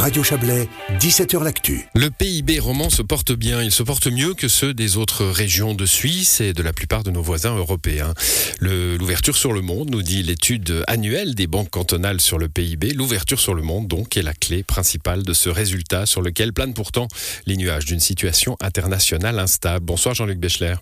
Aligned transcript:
Radio 0.00 0.22
Chablais, 0.22 0.66
17h 0.98 1.44
L'Actu. 1.44 1.86
Le 1.94 2.10
PIB 2.10 2.58
roman 2.58 2.88
se 2.88 3.02
porte 3.02 3.32
bien, 3.32 3.62
il 3.62 3.70
se 3.70 3.82
porte 3.82 4.06
mieux 4.06 4.32
que 4.32 4.48
ceux 4.48 4.72
des 4.72 4.96
autres 4.96 5.26
régions 5.26 5.74
de 5.74 5.84
Suisse 5.84 6.40
et 6.40 6.54
de 6.54 6.62
la 6.62 6.72
plupart 6.72 7.02
de 7.02 7.10
nos 7.10 7.20
voisins 7.20 7.54
européens. 7.54 8.14
L'ouverture 8.60 9.36
sur 9.36 9.52
le 9.52 9.60
monde, 9.60 9.90
nous 9.90 10.00
dit 10.00 10.22
l'étude 10.22 10.84
annuelle 10.86 11.34
des 11.34 11.46
banques 11.46 11.68
cantonales 11.68 12.22
sur 12.22 12.38
le 12.38 12.48
PIB, 12.48 12.94
l'ouverture 12.94 13.38
sur 13.38 13.52
le 13.52 13.60
monde 13.60 13.88
donc 13.88 14.16
est 14.16 14.22
la 14.22 14.32
clé 14.32 14.62
principale 14.62 15.22
de 15.22 15.34
ce 15.34 15.50
résultat 15.50 16.06
sur 16.06 16.22
lequel 16.22 16.54
planent 16.54 16.72
pourtant 16.72 17.06
les 17.44 17.58
nuages 17.58 17.84
d'une 17.84 18.00
situation 18.00 18.56
internationale 18.62 19.38
instable. 19.38 19.84
Bonsoir 19.84 20.14
Jean-Luc 20.14 20.38
Béchler. 20.38 20.76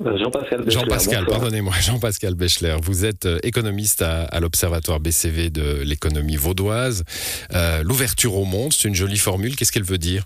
Euh, 0.00 0.18
Jean-Pascal 0.18 0.68
Jean-Pascal, 0.68 1.26
pardonnez-moi, 1.26 1.74
Jean-Pascal 1.80 2.34
Bechler. 2.34 2.76
Vous 2.82 3.04
êtes 3.04 3.26
euh, 3.26 3.38
économiste 3.42 4.02
à, 4.02 4.40
l'Observatoire 4.40 5.00
BCV 5.00 5.50
de 5.50 5.82
l'économie 5.84 6.36
vaudoise. 6.36 7.04
Euh, 7.52 7.82
l'ouverture 7.82 8.34
au 8.34 8.44
monde, 8.44 8.72
c'est 8.72 8.88
une 8.88 8.94
jolie 8.94 9.18
formule. 9.18 9.56
Qu'est-ce 9.56 9.72
qu'elle 9.72 9.84
veut 9.84 9.98
dire? 9.98 10.24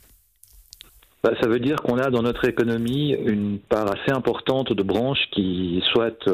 Bah, 1.23 1.33
ça 1.41 1.49
veut 1.49 1.59
dire 1.59 1.77
qu'on 1.77 1.99
a 1.99 2.11
dans 2.11 2.23
notre 2.23 2.45
économie 2.47 3.13
une 3.13 3.59
part 3.59 3.87
assez 3.89 4.13
importante 4.13 4.73
de 4.73 4.83
branches 4.83 5.29
qui 5.33 5.83
soit 5.93 6.29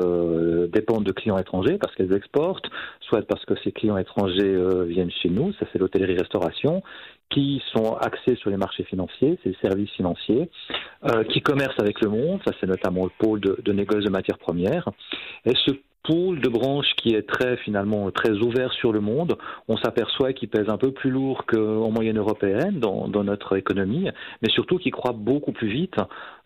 dépendent 0.69 1.05
de 1.05 1.13
clients 1.13 1.39
étrangers 1.39 1.79
parce 1.79 1.95
qu'elles 1.95 2.15
exportent, 2.15 2.67
soit 3.01 3.23
parce 3.27 3.45
que 3.45 3.55
ces 3.65 3.73
clients 3.73 3.97
étrangers 3.97 4.57
viennent 4.87 5.11
chez 5.23 5.31
nous, 5.31 5.53
ça 5.55 5.67
c'est 5.73 5.79
l'hôtellerie-restauration, 5.79 6.83
qui 7.31 7.63
sont 7.73 7.95
axés 7.95 8.37
sur 8.37 8.51
les 8.51 8.57
marchés 8.57 8.85
financiers, 8.85 9.39
c'est 9.43 9.51
les 9.51 9.57
services 9.61 9.91
financiers, 9.91 10.49
euh, 11.05 11.25
qui 11.25 11.41
commercent 11.41 11.81
avec 11.81 12.01
le 12.01 12.09
monde, 12.09 12.41
ça 12.47 12.53
c'est 12.61 12.67
notamment 12.67 13.05
le 13.05 13.11
pôle 13.19 13.41
de, 13.41 13.59
de 13.63 13.73
négoce 13.73 14.05
de 14.05 14.11
matières 14.11 14.39
premières. 14.39 14.89
Pool 16.05 16.41
de 16.41 16.49
branches 16.49 16.95
qui 16.97 17.15
est 17.15 17.27
très 17.27 17.57
finalement 17.59 18.11
très 18.11 18.33
ouvert 18.33 18.73
sur 18.73 18.93
le 18.93 19.01
monde, 19.01 19.37
on 19.69 19.77
s'aperçoit 19.77 20.33
qu'il 20.33 20.49
pèse 20.49 20.69
un 20.69 20.77
peu 20.77 20.93
plus 20.93 21.11
lourd 21.11 21.45
qu'en 21.47 21.91
moyenne 21.91 22.19
européenne 22.19 22.79
dans, 22.79 23.25
notre 23.25 23.57
économie, 23.57 24.09
mais 24.43 24.51
surtout 24.51 24.79
qu'il 24.79 24.93
croît 24.93 25.15
beaucoup 25.15 25.53
plus 25.53 25.69
vite. 25.69 25.97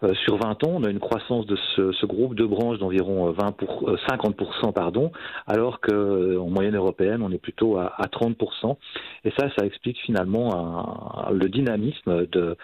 Euh, 0.04 0.14
sur 0.24 0.36
20 0.36 0.62
ans, 0.64 0.74
on 0.74 0.84
a 0.84 0.90
une 0.90 1.00
croissance 1.00 1.44
de 1.46 1.58
ce, 1.74 2.06
groupe 2.06 2.36
de 2.36 2.46
branches 2.46 2.78
d'environ 2.78 3.32
20 3.32 3.52
pour, 3.52 3.90
50%, 4.08 4.72
pardon, 4.72 5.10
alors 5.48 5.80
qu'en 5.80 6.48
moyenne 6.48 6.76
européenne, 6.76 7.20
on 7.22 7.32
est 7.32 7.38
plutôt 7.38 7.78
à, 7.78 7.92
à 7.98 8.06
30%. 8.06 8.76
Et 9.24 9.32
ça, 9.36 9.48
ça 9.58 9.66
explique 9.66 9.98
finalement 10.06 11.28
le 11.32 11.48
dynamisme 11.48 12.26
de, 12.26 12.56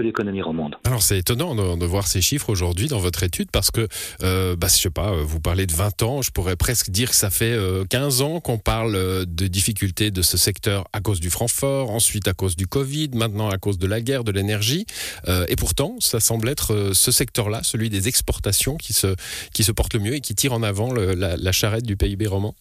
l'économie 0.00 0.42
romande. 0.42 0.76
Alors 0.84 1.02
c'est 1.02 1.18
étonnant 1.18 1.54
de, 1.54 1.86
voir 1.86 2.06
ces 2.06 2.20
chiffres 2.20 2.50
aujourd'hui 2.50 2.88
dans 2.88 2.98
votre 2.98 3.22
étude 3.22 3.50
parce 3.50 3.70
que, 3.70 3.86
euh, 4.22 4.56
bah, 4.56 4.66
je 4.68 4.74
sais 4.74 4.90
pas, 4.90 5.12
vous 5.12 5.40
parlez 5.40 5.66
de 5.66 5.72
20 5.72 6.02
ans, 6.02 6.22
pourrais 6.32 6.56
presque 6.56 6.90
dire 6.90 7.10
que 7.10 7.16
ça 7.16 7.30
fait 7.30 7.56
15 7.88 8.20
euh, 8.20 8.24
ans 8.24 8.40
qu'on 8.40 8.58
parle 8.58 8.94
euh, 8.94 9.24
de 9.26 9.46
difficultés 9.46 10.10
de 10.10 10.22
ce 10.22 10.36
secteur 10.36 10.84
à 10.92 11.00
cause 11.00 11.20
du 11.20 11.30
franc 11.30 11.48
fort, 11.48 11.90
ensuite 11.90 12.28
à 12.28 12.32
cause 12.32 12.56
du 12.56 12.66
Covid, 12.66 13.10
maintenant 13.14 13.48
à 13.48 13.58
cause 13.58 13.78
de 13.78 13.86
la 13.86 14.00
guerre, 14.00 14.24
de 14.24 14.32
l'énergie. 14.32 14.86
et 15.48 15.56
pourtant, 15.56 15.96
ça 16.00 16.20
semble 16.20 16.48
être 16.48 16.92
ce 16.92 17.10
secteur-là, 17.10 17.62
celui 17.62 17.90
des 17.90 18.08
exportations, 18.08 18.76
qui 18.76 18.92
se, 18.92 19.14
qui 19.52 19.64
se 19.64 19.72
porte 19.72 19.94
le 19.94 20.00
mieux 20.00 20.14
et 20.14 20.20
qui 20.20 20.34
tire 20.34 20.52
en 20.52 20.62
avant 20.62 20.92
la 20.92 21.52
charrette 21.52 21.84
du 21.84 21.96
PIB 21.96 22.26
roman. 22.26 22.54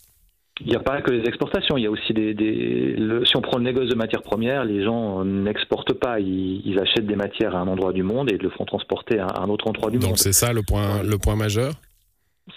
Il 0.63 0.67
n'y 0.67 0.75
a 0.75 0.79
pas 0.79 1.01
que 1.01 1.11
les 1.11 1.27
exportations, 1.27 1.75
il 1.77 1.83
y 1.83 1.87
a 1.87 1.91
aussi 1.91 2.13
des. 2.13 2.33
des 2.33 2.95
le, 2.95 3.25
si 3.25 3.35
on 3.35 3.41
prend 3.41 3.57
le 3.57 3.63
négoce 3.63 3.89
de 3.89 3.95
matières 3.95 4.21
premières, 4.21 4.63
les 4.63 4.83
gens 4.83 5.25
n'exportent 5.25 5.93
pas, 5.93 6.19
ils, 6.19 6.61
ils, 6.65 6.79
achètent 6.79 7.07
des 7.07 7.15
matières 7.15 7.55
à 7.55 7.59
un 7.59 7.67
endroit 7.67 7.93
du 7.93 8.03
monde 8.03 8.31
et 8.31 8.37
le 8.37 8.49
font 8.49 8.65
transporter 8.65 9.17
à 9.17 9.41
un 9.41 9.49
autre 9.49 9.67
endroit 9.67 9.89
du 9.89 9.97
Donc 9.97 10.03
monde. 10.03 10.11
Donc 10.11 10.19
c'est 10.19 10.33
ça 10.33 10.53
le 10.53 10.61
point, 10.61 11.01
le 11.01 11.17
point 11.17 11.35
majeur? 11.35 11.73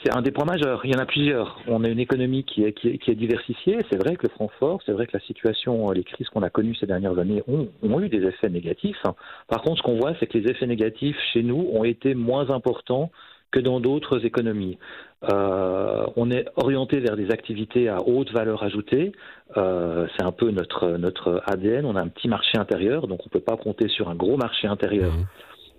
C'est 0.03 0.17
un 0.17 0.23
des 0.23 0.31
points 0.31 0.47
majeurs. 0.47 0.85
Il 0.85 0.93
y 0.93 0.97
en 0.97 1.01
a 1.01 1.07
plusieurs. 1.07 1.61
On 1.67 1.85
a 1.85 1.89
une 1.89 1.99
économie 1.99 2.45
qui 2.45 2.63
est, 2.65 3.15
diversifiée. 3.15 3.79
C'est 3.91 3.99
vrai 3.99 4.17
que 4.17 4.23
le 4.25 4.31
franc 4.31 4.49
fort, 4.59 4.81
c'est 4.85 4.93
vrai 4.93 5.07
que 5.07 5.13
la 5.15 5.21
situation, 5.21 5.91
les 5.91 6.05
crises 6.05 6.29
qu'on 6.29 6.43
a 6.43 6.51
connues 6.51 6.75
ces 6.75 6.87
dernières 6.87 7.19
années 7.19 7.43
ont, 7.47 8.01
eu 8.01 8.09
des 8.09 8.27
effets 8.27 8.49
négatifs. 8.49 9.03
Par 9.49 9.63
contre, 9.63 9.79
ce 9.79 9.83
qu'on 9.83 9.99
voit, 9.99 10.15
c'est 10.19 10.27
que 10.27 10.39
les 10.39 10.51
effets 10.51 10.67
négatifs 10.67 11.17
chez 11.33 11.43
nous 11.43 11.69
ont 11.73 11.85
été 11.85 12.15
moins 12.15 12.51
importants 12.51 13.11
que 13.51 13.61
dans 13.61 13.79
d'autres 13.79 14.25
économies. 14.25 14.79
Euh, 15.33 16.05
on 16.17 16.31
est 16.31 16.47
orienté 16.57 16.99
vers 16.99 17.17
des 17.17 17.31
activités 17.31 17.89
à 17.89 17.99
haute 18.05 18.33
valeur 18.33 18.63
ajoutée. 18.65 19.13
Euh, 19.57 20.07
c'est 20.17 20.25
un 20.25 20.33
peu 20.33 20.51
notre, 20.51 20.97
notre 20.97 21.41
ADN. 21.47 21.87
On 21.87 21.95
a 21.95 22.01
un 22.01 22.09
petit 22.09 22.27
marché 22.27 22.59
intérieur, 22.59 23.07
donc 23.07 23.21
on 23.21 23.27
ne 23.27 23.31
peut 23.31 23.45
pas 23.45 23.57
compter 23.57 23.89
sur 23.89 24.09
un 24.09 24.17
gros 24.17 24.37
marché 24.37 24.67
intérieur. 24.67 25.13
Mmh. 25.13 25.27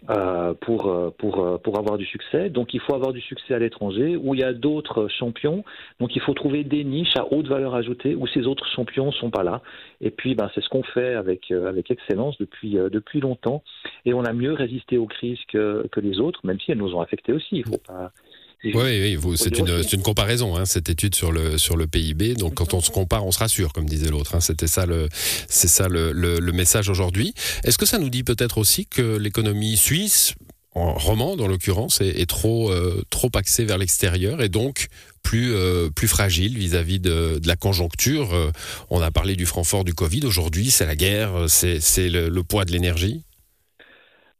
Euh, 0.10 0.54
pour, 0.62 1.14
pour, 1.18 1.60
pour 1.62 1.80
avoir 1.80 1.98
du 1.98 2.06
succès. 2.06 2.50
Donc 2.50 2.76
il 2.76 2.80
faut 2.80 2.94
avoir 2.94 3.12
du 3.12 3.22
succès 3.22 3.56
à 3.56 3.60
l'étranger 3.60 4.16
où 4.16 4.36
il 4.36 4.42
y 4.42 4.44
a 4.44 4.54
d'autres 4.54 5.08
champions. 5.08 5.64
Donc 6.00 6.16
il 6.16 6.22
faut 6.22 6.36
trouver 6.36 6.64
des 6.64 6.84
niches 6.84 7.16
à 7.18 7.26
haute 7.34 7.48
valeur 7.48 7.74
ajoutée 7.74 8.14
où 8.14 8.28
ces 8.28 8.46
autres 8.46 8.68
champions 8.68 9.12
sont 9.12 9.32
pas 9.32 9.44
là. 9.44 9.62
Et 10.02 10.12
puis 10.12 10.36
ben, 10.36 10.50
c'est 10.54 10.62
ce 10.62 10.70
qu'on 10.70 10.84
fait 10.84 11.16
avec, 11.16 11.50
avec 11.50 11.90
excellence 11.90 12.38
depuis, 12.38 12.74
depuis 12.74 13.20
longtemps. 13.20 13.64
Et 14.06 14.14
on 14.14 14.24
a 14.24 14.34
mieux 14.34 14.54
résisté 14.54 14.98
aux 14.98 15.08
crises 15.08 15.44
que, 15.48 15.88
que 15.92 16.00
les 16.00 16.20
autres, 16.20 16.40
même 16.44 16.60
si 16.60 16.72
elles 16.72 16.78
nous 16.78 16.94
ont 16.94 17.02
affectés 17.02 17.34
aussi. 17.34 17.58
Il 17.58 17.66
faut 17.66 17.82
pas, 17.88 18.12
oui, 18.74 19.18
oui 19.24 19.38
c'est 19.38 19.58
une, 19.58 19.84
une, 19.92 20.02
comparaison, 20.02 20.56
hein, 20.56 20.66
cette 20.66 20.90
étude 20.90 21.16
sur 21.16 21.32
le, 21.32 21.58
sur 21.58 21.78
le 21.78 21.88
PIB. 21.88 22.36
Donc, 22.36 22.56
quand 22.56 22.74
on 22.74 22.82
se 22.82 22.92
compare, 22.92 23.26
on 23.26 23.32
se 23.32 23.40
rassure, 23.40 23.74
comme 23.74 23.86
disait 23.86 24.10
l'autre. 24.10 24.36
Hein. 24.36 24.40
C'était 24.40 24.68
ça 24.68 24.86
le, 24.86 25.10
c'est 25.50 25.68
ça 25.68 25.88
le, 25.88 26.12
le, 26.12 26.40
le 26.40 26.52
message 26.52 26.90
aujourd'hui. 26.90 27.34
Est-ce 27.64 27.78
que 27.78 27.86
ça 27.86 27.98
nous 27.98 28.10
dit 28.10 28.24
peut-être 28.24 28.58
aussi 28.58 28.86
que 28.86 29.18
l'économie 29.18 29.78
suisse, 29.78 30.34
en 30.74 30.94
romande 30.94 31.42
en 31.42 31.48
l'occurrence, 31.48 32.02
est, 32.02 32.20
est, 32.20 32.30
trop, 32.30 32.72
euh, 32.72 33.04
trop 33.10 33.30
axée 33.36 33.66
vers 33.66 33.78
l'extérieur 33.78 34.42
et 34.42 34.50
donc 34.50 34.88
plus, 35.24 35.54
euh, 35.54 35.90
plus 35.90 36.08
fragile 36.08 36.58
vis-à-vis 36.58 37.00
de, 37.00 37.40
de, 37.40 37.48
la 37.48 37.56
conjoncture? 37.56 38.34
Euh, 38.34 38.52
On 38.90 39.02
a 39.02 39.12
parlé 39.12 39.36
du 39.36 39.46
franc 39.46 39.64
fort 39.64 39.84
du 39.84 39.94
Covid. 39.94 40.22
Aujourd'hui, 40.26 40.72
c'est 40.72 40.86
la 40.86 40.96
guerre, 40.96 41.46
c'est 41.48 42.10
le, 42.10 42.30
le 42.30 42.44
poids 42.44 42.66
de 42.66 42.72
l'énergie? 42.72 43.24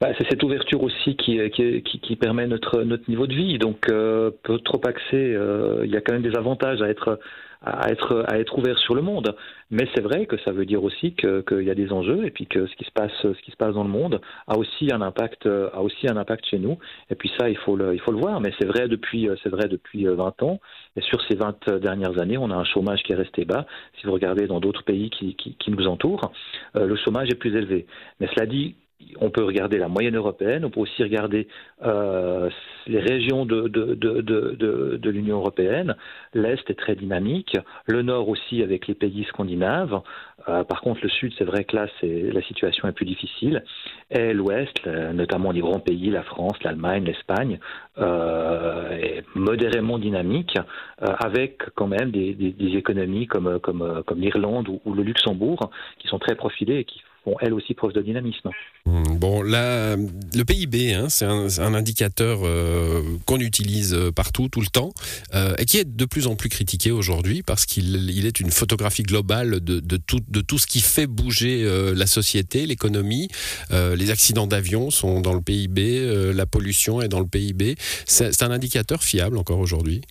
Bah, 0.02 0.10
c'est 0.18 0.28
cette 0.30 0.44
ouverture 0.44 0.84
aussi 0.84 1.16
qui, 1.16 1.40
qui, 1.52 1.82
qui, 1.82 2.00
qui, 2.02 2.16
permet 2.18 2.48
notre, 2.48 2.82
notre 2.84 3.10
niveau 3.10 3.28
de 3.28 3.34
vie. 3.34 3.58
Donc, 3.58 3.90
euh, 3.90 4.30
peu 4.44 4.60
trop 4.60 4.82
axé, 4.86 5.16
euh, 5.16 5.84
il 5.86 5.92
y 5.92 5.96
a 5.96 6.02
quand 6.02 6.12
même 6.12 6.22
des 6.22 6.36
avantages 6.38 6.82
à 6.82 6.90
être, 6.90 7.18
à 7.62 7.90
être, 7.90 8.26
à 8.28 8.38
être 8.38 8.58
ouvert 8.58 8.78
sur 8.78 8.94
le 8.94 9.02
monde. 9.02 9.38
Mais 9.72 9.88
c'est 9.96 10.02
vrai 10.02 10.26
que 10.26 10.36
ça 10.40 10.52
veut 10.52 10.66
dire 10.66 10.84
aussi 10.84 11.16
qu'il 11.16 11.64
y 11.64 11.72
a 11.72 11.76
des 11.76 11.94
enjeux 11.94 12.26
et 12.26 12.30
puis 12.32 12.46
que 12.46 12.68
ce 12.68 12.76
qui 12.76 12.84
se 12.84 12.92
passe, 12.92 13.14
ce 13.22 13.42
qui 13.42 13.52
se 13.52 13.56
passe 13.56 13.74
dans 13.74 13.86
le 13.86 13.90
monde 13.90 14.20
a 14.48 14.58
aussi 14.58 14.92
un 14.92 15.02
impact, 15.02 15.46
a 15.46 15.82
aussi 15.82 16.10
un 16.10 16.18
impact 16.18 16.46
chez 16.46 16.60
nous. 16.60 16.78
Et 17.10 17.16
puis 17.16 17.32
ça, 17.40 17.50
il 17.50 17.58
faut 17.58 17.78
le, 17.78 17.98
voir. 18.12 18.42
Mais 18.42 18.52
c'est 18.60 18.68
vrai 18.68 18.90
depuis, 18.90 19.30
c'est 19.44 19.50
vrai 19.50 19.70
depuis 19.70 20.04
20 20.04 20.44
ans. 20.44 20.60
Et 20.98 21.02
sur 21.02 21.22
ces 21.30 21.36
20 21.36 21.70
dernières 21.80 22.20
années, 22.20 22.38
on 22.38 22.52
a 22.52 22.56
un 22.56 22.66
chômage 22.66 23.02
qui 23.04 23.14
est 23.14 23.16
resté 23.16 23.46
bas. 23.46 23.66
Si 24.00 24.08
vous 24.08 24.12
regardez 24.12 24.46
dans 24.46 24.60
d'autres 24.60 24.84
pays 24.84 25.10
qui, 25.10 25.36
qui, 25.36 25.72
nous 25.72 25.88
entourent, 25.88 26.34
euh, 26.76 26.86
le 26.86 26.98
chômage 26.98 27.30
est 27.30 27.40
plus 27.40 27.56
élevé. 27.56 27.86
Mais 28.20 28.28
cela 28.36 28.46
dit, 28.46 28.76
on 29.20 29.30
peut 29.30 29.44
regarder 29.44 29.78
la 29.78 29.88
moyenne 29.88 30.16
européenne, 30.16 30.66
on 30.66 30.70
peut 30.70 30.80
aussi 30.80 31.04
regarder 31.04 31.48
euh, 31.84 32.50
les 32.88 33.00
régions 33.00 33.46
de, 33.46 35.10
l'Union 35.10 35.38
européenne. 35.38 35.96
L'Est 36.34 36.70
est 36.70 36.78
très 36.78 36.96
dynamique, 36.96 37.58
le 37.86 38.02
Nord 38.02 38.30
aussi 38.30 38.62
avec 38.62 38.88
les 38.88 38.94
pays 38.94 39.26
scandinaves. 39.26 40.02
Euh, 40.48 40.64
par 40.64 40.82
contre, 40.82 41.00
le 41.04 41.10
Sud, 41.10 41.34
c'est 41.38 41.44
vrai 41.44 41.64
que 41.64 41.76
là, 41.76 41.88
la 42.04 42.42
situation 42.44 42.88
est 42.88 42.92
plus 42.92 43.06
difficile. 43.06 43.64
Et 44.12 44.34
l'Ouest, 44.34 44.86
notamment 44.86 45.52
les 45.52 45.62
grands 45.62 45.80
pays, 45.80 46.10
la 46.10 46.24
France, 46.24 46.62
l'Allemagne, 46.64 47.06
l'Espagne, 47.06 47.60
euh, 47.98 48.92
est 48.92 49.24
modérément 49.34 49.98
dynamique, 49.98 50.58
avec 51.00 51.64
quand 51.76 51.88
même 51.88 52.12
des, 52.12 52.36
économies 52.76 53.28
comme 53.28 53.60
l'Irlande 54.16 54.70
ou, 54.70 54.82
ou 54.86 54.94
le 54.94 55.04
Luxembourg, 55.04 55.72
qui 56.00 56.08
sont 56.08 56.20
très 56.20 56.36
profilées 56.36 56.80
et 56.80 56.86
qui 56.86 57.02
font 57.26 57.36
elles 57.42 57.54
aussi 57.54 57.74
preuve 57.74 57.92
de 57.92 58.02
dynamisme. 58.02 58.52
Mmh, 58.86 59.18
bon, 59.18 59.42
là, 59.42 59.96
le 59.98 60.44
PIB, 60.44 60.94
hein, 60.94 61.10
c'est 61.10 61.26
un, 61.26 61.48
un, 61.60 61.74
indicateur 61.74 62.40
euh, 62.44 63.02
qu'on 63.26 63.40
utilise 63.40 63.98
partout, 64.16 64.48
tout 64.48 64.62
le 64.62 64.68
temps, 64.68 64.92
euh, 65.34 65.56
et 65.58 65.66
qui 65.66 65.78
est 65.78 65.96
de 65.96 66.06
plus 66.06 66.28
en 66.28 66.36
plus 66.36 66.50
critiqué 66.50 66.92
aujourd'hui 66.92 67.44
parce 67.44 67.66
qu'il 67.66 68.10
il 68.10 68.26
est 68.26 68.40
une 68.40 68.52
photographie 68.52 69.04
globale 69.04 69.60
de, 69.60 69.80
de, 69.80 69.98
tout, 69.98 70.20
de 70.28 70.42
tout 70.42 70.58
ce 70.58 70.68
qui 70.68 70.80
fait 70.80 71.08
bouger 71.08 71.64
euh, 71.64 71.94
la 71.96 72.06
société, 72.06 72.66
l'économie. 72.66 73.28
Euh, 73.72 73.96
les 73.96 74.12
accidents 74.12 74.48
d'avion 74.48 74.90
sont 74.90 75.22
dans 75.22 75.34
le 75.34 75.42
PIB, 75.42 76.00
euh, 76.00 76.34
la 76.34 76.46
pollution 76.46 77.02
est 77.02 77.08
dans 77.08 77.20
le 77.20 77.28
PIB. 77.28 77.76
C'est 78.06 78.44
un 78.44 78.52
indicateur 78.52 79.02
fiable 79.02 79.38
encore 79.38 79.60
aujourd'hui? 79.60 80.02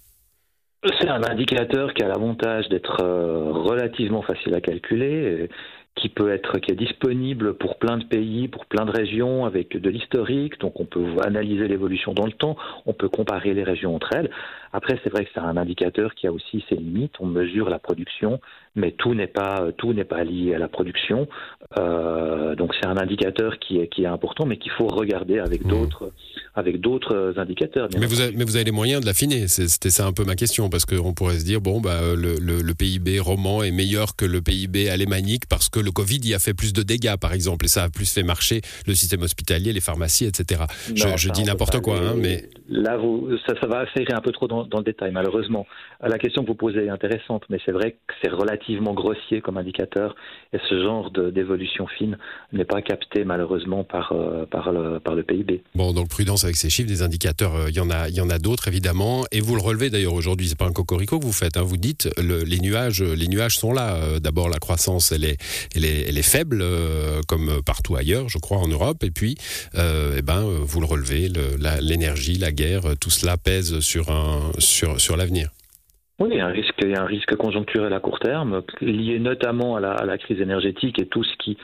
C'est 1.01 1.09
un 1.09 1.23
indicateur 1.25 1.95
qui 1.95 2.03
a 2.03 2.09
l'avantage 2.09 2.69
d'être 2.69 3.03
relativement 3.03 4.21
facile 4.21 4.55
à 4.55 4.61
calculer 4.61 5.49
qui 5.95 6.09
peut 6.09 6.33
être 6.33 6.59
qui 6.59 6.73
est 6.73 6.77
disponible 6.77 7.55
pour 7.55 7.79
plein 7.79 7.99
de 7.99 8.05
pays, 8.05 8.49
pour 8.49 8.67
plein 8.67 8.85
de 8.85 8.91
régions 8.91 9.45
avec 9.45 9.81
de 9.81 9.91
l'historique, 9.91 10.59
donc 10.59 10.81
on 10.81 10.85
peut 10.85 11.05
analyser 11.25 11.69
l'évolution 11.69 12.13
dans 12.13 12.27
le 12.27 12.33
temps, 12.33 12.57
on 12.87 12.93
peut 12.93 13.09
comparer 13.09 13.55
les 13.55 13.63
régions 13.63 13.95
entre 13.95 14.13
elles. 14.15 14.31
Après 14.75 14.99
c'est 15.05 15.11
vrai 15.11 15.25
que 15.25 15.31
c'est 15.33 15.41
un 15.41 15.57
indicateur 15.57 16.15
qui 16.17 16.27
a 16.27 16.33
aussi 16.33 16.65
ses 16.69 16.75
limites, 16.75 17.15
on 17.21 17.27
mesure 17.27 17.71
la 17.71 17.79
production, 17.79 18.41
mais 18.75 18.91
tout 18.91 19.15
n'est 19.15 19.29
pas 19.29 19.69
tout 19.79 19.93
n'est 19.93 20.05
pas 20.05 20.25
lié 20.25 20.53
à 20.55 20.59
la 20.59 20.67
production. 20.67 21.29
Euh, 21.79 22.57
donc 22.57 22.75
c'est 22.75 22.89
un 22.89 22.97
indicateur 22.97 23.61
qui 23.61 23.79
est, 23.79 23.87
qui 23.87 24.03
est 24.03 24.07
important, 24.07 24.47
mais 24.47 24.57
qu'il 24.57 24.73
faut 24.73 24.89
regarder 24.89 25.39
avec 25.39 25.65
mmh. 25.65 25.69
d'autres 25.69 26.13
avec 26.57 26.81
d'autres 26.81 27.35
indicateurs. 27.37 27.89
Mais 27.99 28.07
vous, 28.07 28.21
avez, 28.21 28.37
mais 28.37 28.45
vous 28.45 28.57
avez 28.57 28.65
les 28.65 28.71
moyens 28.71 29.01
de 29.01 29.07
l'affiner. 29.07 29.49
C'était 29.49 29.91
ça 29.91 30.07
un 30.07 30.13
peu 30.13 30.25
ma 30.25 30.37
question, 30.37 30.71
parce 30.71 30.85
qu'on 30.85 31.13
pourrait 31.13 31.39
se 31.39 31.45
dire 31.45 31.61
bon, 31.61 31.81
bah, 31.81 32.01
le, 32.17 32.37
le, 32.39 32.75
PIB 32.75 33.19
roman 33.21 33.63
est 33.63 33.73
meilleur 33.73 34.17
que 34.17 34.25
le 34.25 34.41
PIB 34.41 34.89
alémanique 34.89 35.47
parce 35.49 35.69
que 35.69 35.81
le 35.81 35.91
Covid 35.91 36.21
y 36.25 36.35
a 36.35 36.39
fait 36.39 36.55
plus 36.55 36.73
de 36.73 36.83
dégâts, 36.83 37.17
par 37.17 37.33
exemple, 37.33 37.65
et 37.65 37.69
ça 37.69 37.85
a 37.85 37.89
plus 37.89 38.13
fait 38.13 38.23
marcher 38.23 38.61
le 38.87 38.95
système 38.95 39.23
hospitalier, 39.23 39.73
les 39.73 39.81
pharmacies, 39.81 40.27
etc. 40.27 40.63
je, 40.95 41.29
dis 41.31 41.45
n'importe 41.45 41.81
quoi, 41.81 41.99
hein, 41.99 42.15
mais 42.17 42.45
là, 42.69 42.97
vous, 42.97 43.29
ça, 43.47 43.55
ça 43.61 43.67
va 43.67 43.81
affaire 43.81 44.07
un 44.13 44.21
peu 44.21 44.33
trop 44.33 44.47
dans, 44.47 44.64
dans, 44.69 44.79
le 44.79 44.85
détail, 44.85 45.13
malheureusement. 45.13 45.67
La 46.01 46.19
question 46.19 46.43
que 46.43 46.49
vous 46.49 46.55
posez 46.55 46.87
est 46.87 46.91
intéressante, 46.91 47.45
mais 47.49 47.59
c'est 47.65 47.73
vrai 47.73 47.93
que 48.07 48.15
c'est 48.23 48.31
relativement 48.31 48.95
grossier 48.95 49.41
comme 49.41 49.57
indicateur, 49.57 50.15
et 50.53 50.59
ce 50.69 50.83
genre 50.83 51.11
d'évolution 51.11 51.87
fine 51.87 52.19
n'est 52.53 52.65
pas 52.65 52.83
capté 52.83 53.25
malheureusement 53.25 53.85
par, 53.85 54.13
euh, 54.13 54.47
par, 54.47 54.73
le, 54.73 55.01
par 55.01 55.15
le 55.15 55.23
PIB. 55.23 55.63
Bon, 55.75 55.93
donc 55.93 56.09
prudence 56.09 56.45
avec 56.45 56.57
ces 56.57 56.71
chiffres, 56.71 56.89
des 56.89 57.03
indicateurs, 57.03 57.55
euh, 57.55 57.71
il 57.71 57.77
y 57.77 57.81
en 57.81 57.91
a, 57.91 58.09
y 58.09 58.21
en 58.21 58.31
a 58.31 58.39
d'autres 58.39 58.69
évidemment, 58.69 59.25
et 59.33 59.41
vous 59.41 59.55
le 59.55 59.63
relevez 59.63 59.91
d'ailleurs 59.91 60.15
aujourd'hui. 60.15 60.49
C'est 60.49 60.59
pas 60.59 60.67
un 60.67 60.73
cocorico 60.73 61.19
que 61.19 61.25
vous 61.25 61.33
faites. 61.33 61.57
Hein. 61.57 61.63
vous 61.63 61.77
dites 61.77 62.09
les 62.19 62.61
nuages, 62.61 63.03
les 63.03 63.29
nuages 63.29 63.57
sont 63.57 63.73
là. 63.73 63.95
Euh, 63.97 64.21
d'abord, 64.21 64.49
la 64.49 64.59
croissance, 64.59 65.13
elle 65.13 65.25
est, 65.25 65.37
elle 65.75 65.85
est, 65.85 66.09
elle 66.09 66.19
est 66.19 66.23
faible, 66.23 66.61
euh, 66.63 67.21
comme 67.29 67.63
partout 67.65 67.97
ailleurs, 67.97 68.29
je 68.29 68.39
crois, 68.39 68.59
en 68.59 68.69
Europe. 68.69 69.03
Et 69.05 69.11
puis, 69.11 69.37
eh 69.75 70.23
ben, 70.23 70.43
vous 70.43 70.81
le 70.81 70.87
relevez, 70.87 71.31
l'énergie, 71.81 72.37
la, 72.37 72.53
guerre, 72.53 72.83
tout 73.01 73.11
cela 73.11 73.37
pèse 73.37 73.81
sur 73.81 74.11
un, 74.11 74.53
sur, 74.59 75.01
sur 75.01 75.17
l'avenir. 75.17 75.49
Oui, 76.21 76.29
il 76.31 76.37
y, 76.37 76.41
a 76.41 76.47
un 76.47 76.51
risque, 76.51 76.75
il 76.81 76.91
y 76.91 76.95
a 76.95 77.03
un 77.03 77.07
risque 77.07 77.35
conjoncturel 77.35 77.93
à 77.93 77.99
court 77.99 78.21
terme, 78.21 78.63
lié 78.81 79.19
notamment 79.19 79.75
à 79.75 79.81
la, 79.81 79.93
à 79.93 80.05
la 80.05 80.17
crise 80.17 80.41
énergétique 80.41 81.01
et 81.01 81.07
tout 81.07 81.25
ce 81.25 81.37
qui 81.39 81.59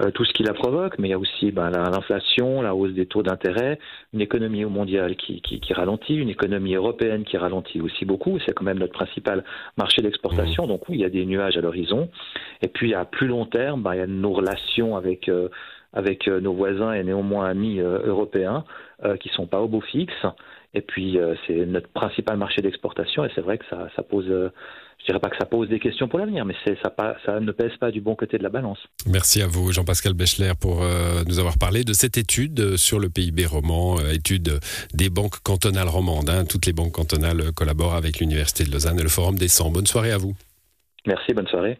euh, 0.00 0.10
tout 0.10 0.26
ce 0.26 0.32
qui 0.34 0.42
la 0.42 0.52
provoque, 0.52 0.98
mais 0.98 1.08
il 1.08 1.10
y 1.12 1.14
a 1.14 1.18
aussi 1.18 1.50
ben, 1.52 1.70
l'inflation, 1.70 2.60
la 2.60 2.74
hausse 2.74 2.92
des 2.92 3.06
taux 3.06 3.22
d'intérêt, 3.22 3.78
une 4.12 4.20
économie 4.20 4.62
mondiale 4.66 5.16
qui, 5.16 5.40
qui, 5.40 5.58
qui, 5.58 5.72
ralentit, 5.72 6.16
une 6.16 6.28
économie 6.28 6.74
européenne 6.74 7.24
qui 7.24 7.38
ralentit 7.38 7.80
aussi 7.80 8.04
beaucoup. 8.04 8.38
C'est 8.44 8.52
quand 8.52 8.64
même 8.64 8.78
notre 8.78 8.92
principal 8.92 9.42
marché 9.78 10.02
d'exportation. 10.02 10.64
Mmh. 10.64 10.68
Donc 10.68 10.88
oui, 10.90 10.96
il 10.98 11.00
y 11.00 11.04
a 11.06 11.08
des 11.08 11.24
nuages 11.24 11.56
à 11.56 11.62
l'horizon. 11.62 12.10
Et 12.60 12.68
puis 12.68 12.92
à 12.92 13.06
plus 13.06 13.26
long 13.26 13.46
terme, 13.46 13.82
ben, 13.82 13.94
il 13.94 13.98
y 13.98 14.02
a 14.02 14.06
nos 14.06 14.32
relations 14.32 14.96
avec 14.96 15.30
euh, 15.30 15.48
avec 15.94 16.28
euh, 16.28 16.40
nos 16.40 16.52
voisins 16.52 16.92
et 16.92 17.02
néanmoins 17.02 17.48
amis 17.48 17.78
européens 17.80 18.64
qui 19.20 19.28
sont 19.28 19.46
pas 19.46 19.60
au 19.60 19.68
beau 19.68 19.82
fixe. 19.82 20.26
Et 20.76 20.82
puis 20.82 21.18
c'est 21.46 21.66
notre 21.66 21.88
principal 21.88 22.36
marché 22.36 22.62
d'exportation 22.62 23.24
et 23.24 23.30
c'est 23.34 23.40
vrai 23.40 23.58
que 23.58 23.64
ça, 23.68 23.88
ça 23.96 24.02
pose 24.02 24.30
je 25.06 25.12
dirais 25.12 25.20
pas 25.20 25.28
que 25.28 25.36
ça 25.36 25.46
pose 25.46 25.68
des 25.68 25.78
questions 25.78 26.08
pour 26.08 26.18
l'avenir, 26.18 26.44
mais 26.44 26.54
ça, 26.64 26.92
ça, 27.24 27.40
ne 27.40 27.52
pèse 27.52 27.76
pas 27.78 27.90
du 27.90 28.00
bon 28.00 28.16
côté 28.16 28.38
de 28.38 28.42
la 28.42 28.48
balance. 28.48 28.78
Merci 29.06 29.40
à 29.40 29.46
vous, 29.46 29.72
Jean-Pascal 29.72 30.14
Bechler, 30.14 30.52
pour 30.60 30.82
euh, 30.82 31.22
nous 31.28 31.38
avoir 31.38 31.58
parlé 31.58 31.84
de 31.84 31.92
cette 31.92 32.18
étude 32.18 32.76
sur 32.76 32.98
le 32.98 33.08
PIB 33.08 33.46
roman, 33.46 33.98
euh, 33.98 34.12
étude 34.12 34.58
des 34.94 35.10
banques 35.10 35.40
cantonales 35.44 35.88
romandes. 35.88 36.28
Hein. 36.28 36.44
Toutes 36.44 36.66
les 36.66 36.72
banques 36.72 36.92
cantonales 36.92 37.52
collaborent 37.52 37.94
avec 37.94 38.18
l'Université 38.18 38.64
de 38.64 38.72
Lausanne 38.72 38.98
et 38.98 39.02
le 39.02 39.08
Forum 39.08 39.36
des 39.36 39.48
100. 39.48 39.70
Bonne 39.70 39.86
soirée 39.86 40.10
à 40.10 40.18
vous. 40.18 40.34
Merci, 41.06 41.32
bonne 41.34 41.46
soirée. 41.46 41.78